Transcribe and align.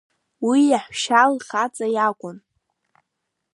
Уи 0.47 0.61
иаҳәшьа 0.71 1.23
лхаҵа 1.33 1.87
иакәын. 1.95 2.37